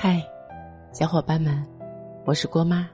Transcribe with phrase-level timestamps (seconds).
[0.00, 0.24] 嗨，
[0.92, 1.66] 小伙伴们，
[2.24, 2.88] 我是郭妈。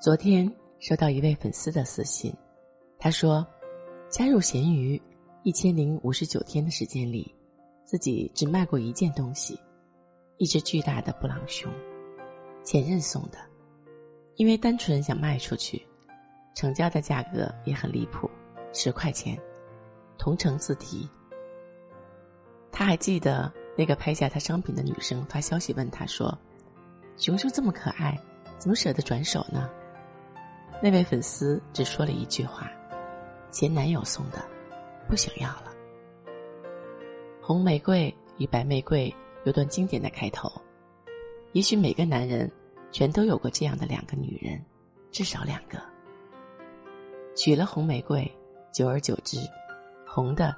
[0.00, 2.34] 昨天收到一位粉丝的私信，
[2.98, 3.46] 他说，
[4.08, 4.98] 加入闲鱼
[5.42, 7.30] 一千零五十九天的时间里，
[7.84, 9.60] 自己只卖过一件东西，
[10.38, 11.70] 一只巨大的布朗熊，
[12.64, 13.36] 前任送的，
[14.36, 15.86] 因为单纯想卖出去，
[16.54, 18.26] 成交的价格也很离谱，
[18.72, 19.38] 十块钱，
[20.16, 21.06] 同城自提。
[22.70, 26.36] 他还记得那个拍下他商品的女生发消息问他说
[27.16, 28.18] ：“熊熊这么可爱，
[28.58, 29.70] 怎么舍得转手呢？”
[30.82, 32.70] 那位粉丝只说了一句话
[33.50, 34.44] ：“前男友送的，
[35.08, 35.72] 不想要了。”
[37.40, 39.14] 红玫瑰与白玫瑰
[39.44, 40.50] 有段经典的开头，
[41.52, 42.50] 也许每个男人
[42.90, 44.62] 全都有过这样的两个女人，
[45.10, 45.80] 至少两个。
[47.34, 48.30] 娶了红玫瑰，
[48.72, 49.38] 久而久之，
[50.06, 50.54] 红的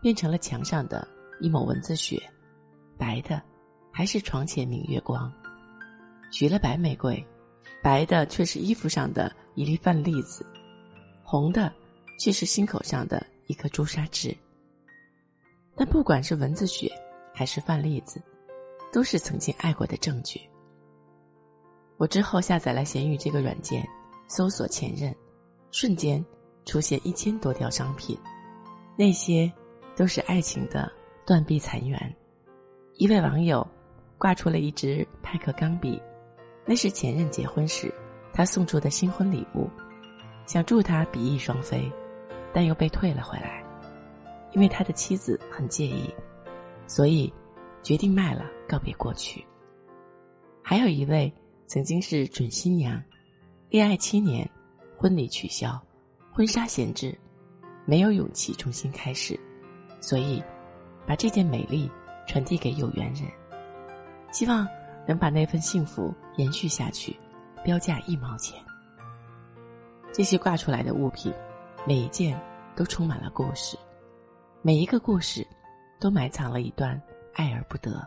[0.00, 1.06] 变成了墙上的
[1.40, 2.22] 一抹蚊子血，
[2.98, 3.40] 白的
[3.92, 5.32] 还是床前明月光。
[6.30, 7.24] 娶了白玫瑰，
[7.82, 9.34] 白的却是衣服上的。
[9.54, 10.46] 一粒饭粒子，
[11.24, 11.72] 红的
[12.16, 14.32] 却是心口上的一颗朱砂痣。
[15.74, 16.88] 但不管是蚊子血，
[17.34, 18.22] 还是饭粒子，
[18.92, 20.40] 都是曾经爱过的证据。
[21.96, 23.84] 我之后下载了闲鱼这个软件，
[24.28, 25.12] 搜索前任，
[25.72, 26.24] 瞬间
[26.64, 28.16] 出现一千多条商品，
[28.96, 29.52] 那些
[29.96, 30.88] 都是爱情的
[31.26, 31.98] 断壁残垣。
[32.98, 33.64] 一位网友
[34.18, 36.02] 挂出了一支派克钢笔，
[36.66, 37.92] 那是前任结婚时。
[38.32, 39.70] 他送出的新婚礼物，
[40.46, 41.90] 想祝他比翼双飞，
[42.52, 43.64] 但又被退了回来，
[44.52, 46.12] 因为他的妻子很介意，
[46.88, 47.32] 所以
[47.84, 49.44] 决定卖了告别过去。
[50.60, 51.32] 还有一位
[51.68, 53.00] 曾经是准新娘，
[53.70, 54.48] 恋爱七年，
[54.96, 55.80] 婚礼取消，
[56.32, 57.16] 婚纱闲置，
[57.84, 59.38] 没有勇气重新开始，
[60.00, 60.42] 所以
[61.06, 61.88] 把这件美丽
[62.28, 63.24] 传递给有缘人，
[64.30, 64.64] 希望
[65.04, 67.18] 能把那份幸福延续下去。
[67.64, 68.56] 标价一毛钱。
[70.12, 71.30] 这些挂出来的物品，
[71.84, 72.40] 每一件
[72.76, 73.76] 都充满了故事，
[74.62, 75.46] 每一个故事
[75.98, 76.98] 都埋藏了一段
[77.34, 78.06] 爱而不得，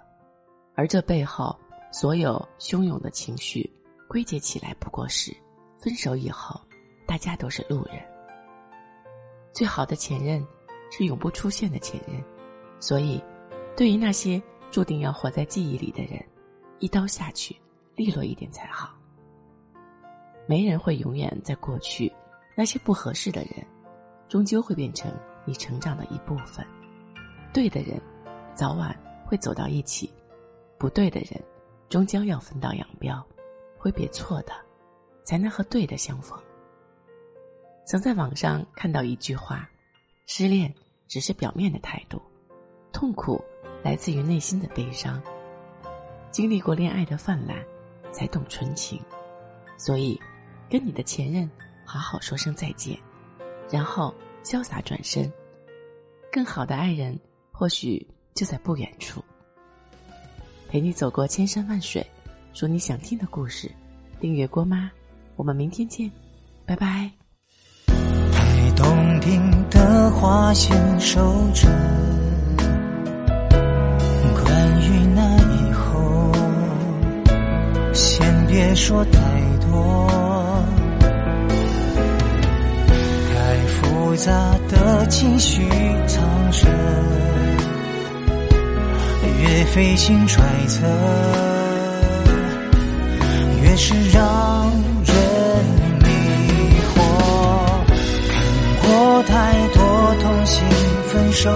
[0.73, 1.55] 而这背后
[1.91, 3.69] 所有汹涌的情绪，
[4.07, 5.35] 归结起来不过是：
[5.77, 6.59] 分手以后，
[7.05, 7.95] 大家都是路人。
[9.53, 10.43] 最好的前任
[10.89, 12.23] 是永不出现的前任，
[12.79, 13.21] 所以，
[13.75, 16.23] 对于那些注定要活在记忆里的人，
[16.79, 17.55] 一刀下去，
[17.95, 18.95] 利落一点才好。
[20.47, 22.11] 没人会永远在过去，
[22.55, 23.65] 那些不合适的人，
[24.27, 25.11] 终究会变成
[25.45, 26.65] 你成长的一部分。
[27.53, 27.99] 对的人，
[28.53, 30.07] 早晚会走到一起；
[30.77, 31.41] 不对的人，
[31.89, 33.25] 终将要分道扬镳。
[33.77, 34.53] 挥别错的，
[35.23, 36.39] 才能和对的相逢。
[37.87, 39.67] 曾在网上看到一句话
[40.27, 40.71] ：“失恋
[41.07, 42.21] 只是表面的态度，
[42.93, 43.43] 痛苦
[43.83, 45.21] 来自于内心的悲伤。
[46.31, 47.57] 经历过恋爱的泛滥，
[48.11, 48.99] 才懂纯情。”
[49.77, 50.19] 所以。
[50.69, 51.51] 跟你的前任
[51.83, 52.97] 好好说声再见，
[53.69, 55.29] 然后潇洒转身。
[56.31, 57.19] 更好的爱人
[57.51, 59.21] 或许就在不远处，
[60.69, 62.09] 陪你走过千山万水，
[62.53, 63.69] 说你想听的故事。
[64.21, 64.89] 订阅郭妈，
[65.35, 66.09] 我们明天见，
[66.65, 67.11] 拜拜。
[67.87, 71.19] 太动听的话先收
[71.53, 71.67] 着，
[78.71, 79.19] 别说太
[79.69, 80.07] 多。
[83.27, 84.31] 太复杂
[84.69, 85.61] 的情绪
[86.07, 86.69] 藏着，
[89.41, 90.87] 越费心揣测，
[93.61, 94.71] 越是让
[95.03, 95.15] 人
[95.99, 96.07] 迷
[96.95, 96.95] 惑。
[98.29, 98.41] 看
[98.83, 100.63] 过太多痛心
[101.09, 101.51] 分手，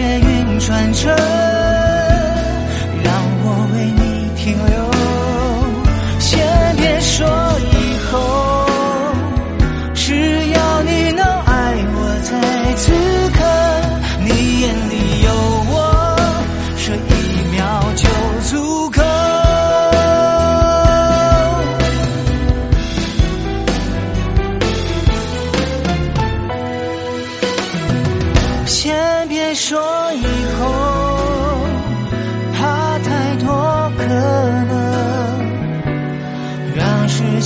[0.00, 1.49] 让世界运转着。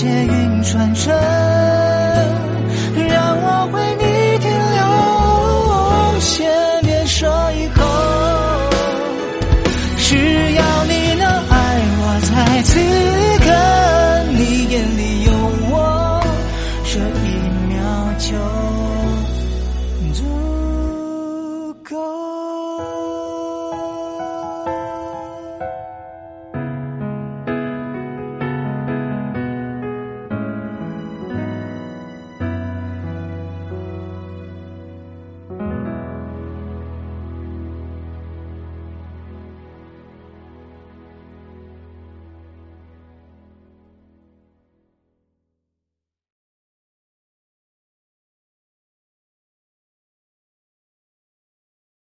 [0.05, 1.64] 借云传声。